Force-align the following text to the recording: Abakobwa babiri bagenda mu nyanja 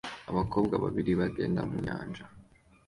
Abakobwa 0.31 0.75
babiri 0.83 1.11
bagenda 1.19 1.61
mu 1.69 1.77
nyanja 1.85 2.23